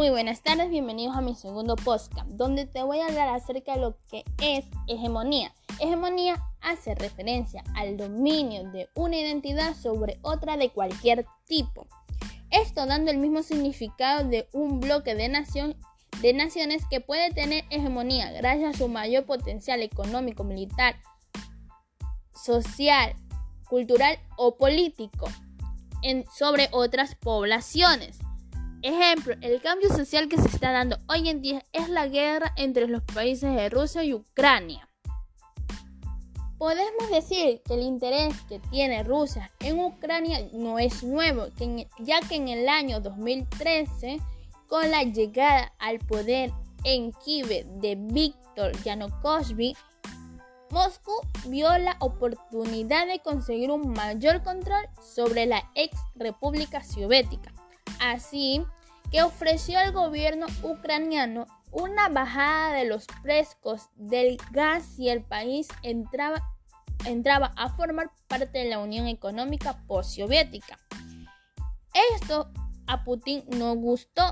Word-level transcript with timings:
Muy 0.00 0.08
buenas 0.08 0.40
tardes, 0.42 0.70
bienvenidos 0.70 1.14
a 1.14 1.20
mi 1.20 1.34
segundo 1.34 1.76
podcast, 1.76 2.26
donde 2.30 2.64
te 2.64 2.82
voy 2.82 3.00
a 3.00 3.06
hablar 3.08 3.28
acerca 3.28 3.74
de 3.74 3.82
lo 3.82 3.98
que 4.10 4.24
es 4.40 4.64
hegemonía. 4.88 5.52
Hegemonía 5.78 6.42
hace 6.62 6.94
referencia 6.94 7.62
al 7.74 7.98
dominio 7.98 8.64
de 8.70 8.88
una 8.94 9.18
identidad 9.18 9.74
sobre 9.76 10.18
otra 10.22 10.56
de 10.56 10.70
cualquier 10.70 11.26
tipo. 11.46 11.86
Esto 12.50 12.86
dando 12.86 13.10
el 13.10 13.18
mismo 13.18 13.42
significado 13.42 14.26
de 14.26 14.48
un 14.54 14.80
bloque 14.80 15.14
de, 15.14 15.28
nación, 15.28 15.76
de 16.22 16.32
naciones 16.32 16.82
que 16.88 17.02
puede 17.02 17.30
tener 17.34 17.66
hegemonía 17.68 18.32
gracias 18.32 18.76
a 18.76 18.78
su 18.78 18.88
mayor 18.88 19.26
potencial 19.26 19.82
económico, 19.82 20.44
militar, 20.44 20.96
social, 22.32 23.14
cultural 23.68 24.18
o 24.38 24.56
político 24.56 25.28
sobre 26.32 26.70
otras 26.72 27.16
poblaciones. 27.16 28.18
Ejemplo, 28.82 29.34
el 29.42 29.60
cambio 29.60 29.90
social 29.90 30.26
que 30.26 30.38
se 30.38 30.48
está 30.48 30.72
dando 30.72 30.96
hoy 31.06 31.28
en 31.28 31.42
día 31.42 31.62
es 31.72 31.90
la 31.90 32.08
guerra 32.08 32.54
entre 32.56 32.88
los 32.88 33.02
países 33.02 33.54
de 33.54 33.68
Rusia 33.68 34.02
y 34.04 34.14
Ucrania. 34.14 34.88
Podemos 36.56 37.10
decir 37.10 37.60
que 37.62 37.74
el 37.74 37.82
interés 37.82 38.34
que 38.48 38.58
tiene 38.58 39.02
Rusia 39.02 39.50
en 39.60 39.78
Ucrania 39.80 40.48
no 40.54 40.78
es 40.78 41.02
nuevo, 41.02 41.48
ya 41.98 42.20
que 42.20 42.36
en 42.36 42.48
el 42.48 42.70
año 42.70 43.00
2013, 43.00 44.18
con 44.66 44.90
la 44.90 45.02
llegada 45.02 45.74
al 45.78 45.98
poder 45.98 46.50
en 46.84 47.12
Kiev 47.12 47.66
de 47.80 47.96
Viktor 47.96 48.72
Yanukovych, 48.82 49.76
Moscú 50.70 51.12
vio 51.48 51.76
la 51.76 51.96
oportunidad 52.00 53.06
de 53.06 53.18
conseguir 53.18 53.70
un 53.70 53.90
mayor 53.90 54.42
control 54.42 54.86
sobre 55.02 55.44
la 55.44 55.70
ex 55.74 55.94
República 56.14 56.82
Soviética 56.82 57.52
así 58.00 58.64
que 59.12 59.22
ofreció 59.22 59.78
al 59.78 59.92
gobierno 59.92 60.46
ucraniano 60.62 61.46
una 61.70 62.08
bajada 62.08 62.74
de 62.74 62.84
los 62.84 63.06
precios 63.22 63.88
del 63.94 64.38
gas 64.50 64.84
si 64.84 65.08
el 65.08 65.22
país 65.22 65.68
entraba, 65.82 66.42
entraba 67.06 67.52
a 67.56 67.68
formar 67.70 68.10
parte 68.28 68.58
de 68.58 68.70
la 68.70 68.80
Unión 68.80 69.06
Económica 69.06 69.84
Postsoviética. 69.86 70.78
Esto 72.14 72.50
a 72.86 73.04
Putin 73.04 73.44
no 73.56 73.74
gustó 73.76 74.22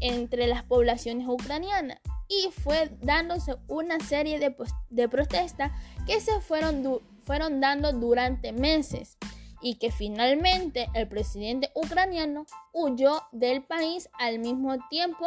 entre 0.00 0.46
las 0.46 0.62
poblaciones 0.64 1.26
ucranianas 1.28 1.98
y 2.28 2.50
fue 2.52 2.90
dándose 3.00 3.56
una 3.68 4.00
serie 4.00 4.38
de, 4.38 4.54
de 4.90 5.08
protestas 5.08 5.72
que 6.06 6.20
se 6.20 6.40
fueron, 6.40 7.00
fueron 7.22 7.60
dando 7.60 7.92
durante 7.92 8.52
meses 8.52 9.16
y 9.60 9.76
que 9.76 9.90
finalmente 9.90 10.88
el 10.94 11.08
presidente 11.08 11.70
ucraniano 11.74 12.46
huyó 12.72 13.22
del 13.32 13.62
país 13.62 14.08
al 14.18 14.38
mismo 14.38 14.76
tiempo 14.88 15.26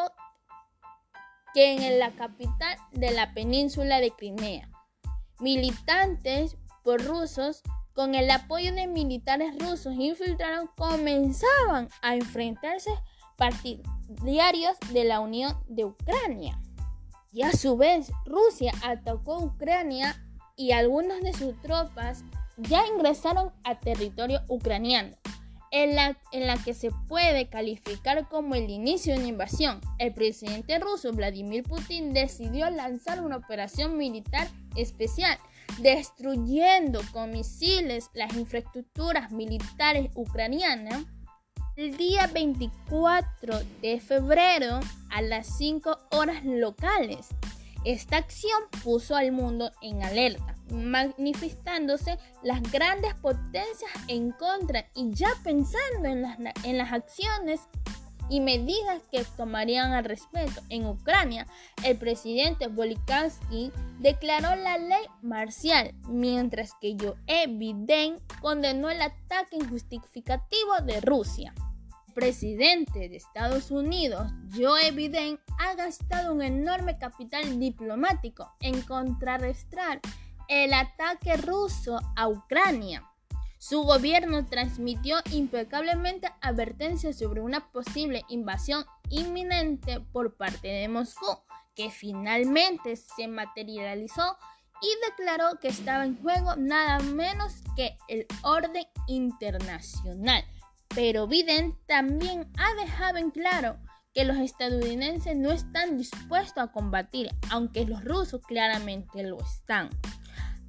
que 1.53 1.87
en 1.87 1.99
la 1.99 2.11
capital 2.11 2.77
de 2.91 3.11
la 3.11 3.33
península 3.33 3.99
de 3.99 4.11
Crimea. 4.11 4.69
Militantes 5.39 6.57
por 6.83 7.03
rusos 7.03 7.63
con 7.93 8.15
el 8.15 8.29
apoyo 8.31 8.73
de 8.73 8.87
militares 8.87 9.57
rusos 9.59 9.93
infiltrados 9.95 10.69
comenzaban 10.75 11.89
a 12.01 12.15
enfrentarse 12.15 12.91
partidarios 13.35 14.77
de 14.91 15.03
la 15.05 15.19
Unión 15.19 15.57
de 15.67 15.85
Ucrania. 15.85 16.59
Y 17.31 17.43
a 17.43 17.51
su 17.51 17.77
vez 17.77 18.11
Rusia 18.25 18.73
atacó 18.83 19.39
Ucrania 19.39 20.15
y 20.55 20.71
algunas 20.71 21.21
de 21.21 21.33
sus 21.33 21.59
tropas 21.61 22.23
ya 22.61 22.85
ingresaron 22.87 23.51
a 23.63 23.79
territorio 23.79 24.41
ucraniano, 24.47 25.15
en 25.71 25.95
la, 25.95 26.17
en 26.31 26.47
la, 26.47 26.57
que 26.57 26.73
se 26.73 26.89
puede 27.07 27.47
calificar 27.47 28.27
como 28.27 28.55
el 28.55 28.69
inicio 28.69 29.13
de 29.13 29.19
una 29.19 29.27
invasión. 29.29 29.81
El 29.99 30.13
presidente 30.13 30.79
ruso 30.79 31.13
Vladimir 31.13 31.63
Putin 31.63 32.13
decidió 32.13 32.69
lanzar 32.69 33.21
una 33.21 33.37
operación 33.37 33.97
militar 33.97 34.47
especial, 34.75 35.37
destruyendo 35.79 37.01
con 37.13 37.31
misiles 37.31 38.09
las 38.13 38.35
infraestructuras 38.35 39.31
militares 39.31 40.09
ucranianas. 40.15 41.05
El 41.75 41.95
día 41.95 42.27
24 42.27 43.59
de 43.81 44.01
febrero 44.01 44.79
a 45.11 45.21
las 45.21 45.57
5 45.57 45.97
horas 46.11 46.43
locales. 46.43 47.27
Esta 47.85 48.17
acción 48.17 48.59
puso 48.83 49.15
al 49.15 49.31
mundo 49.31 49.71
en 49.81 50.03
alerta 50.03 50.58
manifestándose 50.71 52.17
las 52.43 52.61
grandes 52.71 53.13
potencias 53.15 53.91
en 54.07 54.31
contra 54.31 54.85
y 54.95 55.11
ya 55.13 55.29
pensando 55.43 56.07
en 56.07 56.21
las, 56.21 56.37
en 56.63 56.77
las 56.77 56.91
acciones 56.91 57.61
y 58.29 58.39
medidas 58.39 59.01
que 59.11 59.25
tomarían 59.35 59.91
al 59.91 60.05
respecto. 60.05 60.61
En 60.69 60.85
Ucrania, 60.85 61.47
el 61.83 61.97
presidente 61.97 62.67
Volikansky 62.67 63.71
declaró 63.99 64.55
la 64.55 64.77
ley 64.77 65.05
marcial, 65.21 65.93
mientras 66.07 66.71
que 66.79 66.95
Joe 66.99 67.47
Biden 67.47 68.17
condenó 68.41 68.89
el 68.89 69.01
ataque 69.01 69.57
injustificativo 69.57 70.79
de 70.85 71.01
Rusia. 71.01 71.53
El 72.07 72.13
presidente 72.13 73.09
de 73.09 73.15
Estados 73.15 73.71
Unidos, 73.71 74.31
Joe 74.55 74.91
Biden, 74.91 75.39
ha 75.57 75.73
gastado 75.75 76.33
un 76.33 76.41
enorme 76.41 76.97
capital 76.97 77.59
diplomático 77.59 78.51
en 78.59 78.81
contrarrestar 78.81 80.01
el 80.49 80.73
ataque 80.73 81.37
ruso 81.37 81.99
a 82.15 82.27
Ucrania. 82.27 83.05
Su 83.59 83.83
gobierno 83.83 84.45
transmitió 84.45 85.17
impecablemente 85.31 86.29
advertencias 86.41 87.19
sobre 87.19 87.41
una 87.41 87.71
posible 87.71 88.25
invasión 88.29 88.83
inminente 89.09 89.99
por 89.99 90.35
parte 90.35 90.67
de 90.67 90.87
Moscú, 90.87 91.39
que 91.75 91.91
finalmente 91.91 92.95
se 92.95 93.27
materializó 93.27 94.37
y 94.81 94.87
declaró 95.09 95.59
que 95.59 95.67
estaba 95.67 96.03
en 96.05 96.19
juego 96.19 96.55
nada 96.55 96.99
menos 96.99 97.61
que 97.75 97.97
el 98.07 98.25
orden 98.41 98.85
internacional. 99.07 100.43
Pero 100.87 101.27
Biden 101.27 101.77
también 101.85 102.51
ha 102.57 102.73
dejado 102.81 103.17
en 103.17 103.29
claro 103.29 103.77
que 104.15 104.25
los 104.25 104.37
estadounidenses 104.37 105.37
no 105.37 105.51
están 105.51 105.97
dispuestos 105.97 106.63
a 106.63 106.71
combatir, 106.71 107.29
aunque 107.51 107.85
los 107.85 108.03
rusos 108.03 108.41
claramente 108.41 109.21
lo 109.21 109.39
están. 109.39 109.89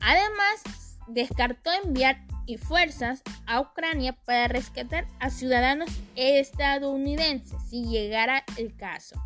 Además, 0.01 0.63
descartó 1.09 1.71
enviar 1.85 2.27
fuerzas 2.57 3.23
a 3.47 3.61
Ucrania 3.61 4.17
para 4.25 4.49
rescatar 4.49 5.07
a 5.19 5.31
ciudadanos 5.31 5.91
estadounidenses 6.17 7.57
si 7.69 7.85
llegara 7.85 8.45
el 8.57 8.77
caso. 8.77 9.21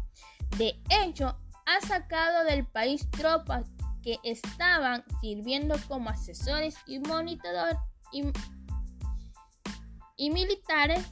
De 0.59 0.75
hecho, 0.91 1.37
ha 1.67 1.81
sacado 1.87 2.45
del 2.45 2.67
país 2.67 3.09
tropas 3.11 3.67
que 4.03 4.19
estaban 4.23 5.05
sirviendo 5.21 5.77
como 5.89 6.11
asesores 6.11 6.77
y 6.87 6.99
monitores 6.99 7.77
y, 8.13 8.25
y 10.17 10.31
militares. 10.31 11.03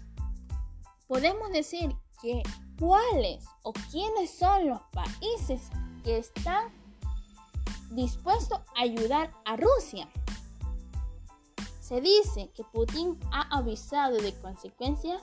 Podemos 1.08 1.50
decir 1.52 1.90
que 2.20 2.42
cuáles 2.78 3.44
o 3.62 3.72
quiénes 3.90 4.30
son 4.38 4.68
los 4.68 4.80
países 4.92 5.62
que 6.04 6.18
están 6.18 6.68
dispuesto 7.94 8.62
a 8.76 8.82
ayudar 8.82 9.32
a 9.44 9.56
Rusia. 9.56 10.08
Se 11.80 12.00
dice 12.00 12.50
que 12.54 12.64
Putin 12.64 13.18
ha 13.32 13.42
avisado 13.56 14.16
de 14.16 14.34
consecuencias 14.40 15.22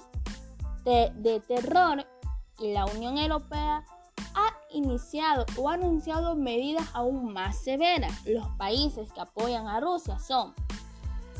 de, 0.83 1.41
terror 1.47 2.05
y 2.59 2.73
la 2.73 2.85
Unión 2.85 3.17
Europea 3.17 3.83
ha 4.35 4.53
iniciado 4.71 5.45
o 5.57 5.69
anunciado 5.69 6.35
medidas 6.35 6.87
aún 6.93 7.33
más 7.33 7.57
severas. 7.63 8.13
Los 8.25 8.47
países 8.57 9.11
que 9.11 9.21
apoyan 9.21 9.67
a 9.67 9.79
Rusia 9.79 10.19
son 10.19 10.53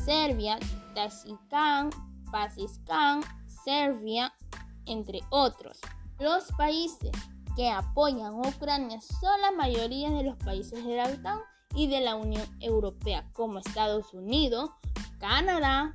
Serbia, 0.04 0.58
Tazikán, 0.94 1.90
Pakistán, 2.30 3.22
Serbia, 3.64 4.32
entre 4.86 5.20
otros. 5.30 5.78
Los 6.18 6.50
países 6.52 7.12
que 7.60 7.68
apoyan 7.68 8.32
a 8.32 8.48
Ucrania 8.48 9.02
son 9.02 9.38
la 9.42 9.50
mayoría 9.50 10.08
de 10.08 10.22
los 10.22 10.34
países 10.38 10.82
de 10.82 10.96
la 10.96 11.04
OTAN 11.04 11.40
y 11.74 11.88
de 11.88 12.00
la 12.00 12.16
Unión 12.16 12.46
Europea, 12.58 13.30
como 13.34 13.58
Estados 13.58 14.14
Unidos, 14.14 14.70
Canadá, 15.18 15.94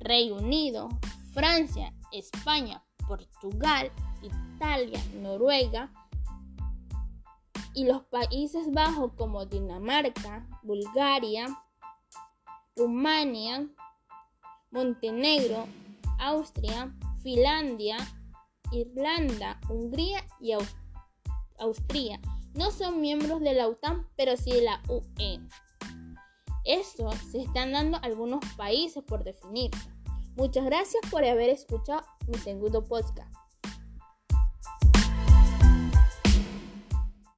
Reino 0.00 0.38
Unido, 0.38 0.88
Francia, 1.32 1.94
España, 2.10 2.82
Portugal, 3.06 3.92
Italia, 4.20 5.00
Noruega 5.22 5.92
y 7.72 7.84
los 7.84 8.02
Países 8.06 8.72
Bajos 8.72 9.12
como 9.12 9.46
Dinamarca, 9.46 10.44
Bulgaria, 10.64 11.46
Rumania, 12.74 13.68
Montenegro, 14.72 15.68
Austria, 16.18 16.92
Finlandia, 17.22 17.96
Irlanda, 18.72 19.60
Hungría 19.68 20.26
y 20.40 20.50
Australia. 20.50 20.85
Austria 21.58 22.20
no 22.54 22.70
son 22.70 23.00
miembros 23.00 23.40
de 23.40 23.54
la 23.54 23.68
OTAN, 23.68 24.06
pero 24.16 24.36
sí 24.36 24.50
de 24.50 24.62
la 24.62 24.82
UN. 24.88 25.48
Esto 26.64 27.10
se 27.30 27.42
están 27.42 27.72
dando 27.72 27.98
algunos 28.02 28.40
países 28.56 29.02
por 29.04 29.24
definirse. 29.24 29.88
Muchas 30.36 30.64
gracias 30.64 31.02
por 31.10 31.24
haber 31.24 31.50
escuchado 31.50 32.02
mi 32.26 32.38
segundo 32.38 32.82
podcast. 32.82 33.32